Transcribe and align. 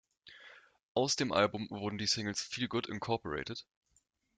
Aus 0.95 1.15
dem 1.15 1.31
Album 1.31 1.67
wurden 1.69 1.99
die 1.99 2.07
Singles 2.07 2.41
"Feel 2.41 2.67
Good 2.67 2.87
Inc. 2.87 3.05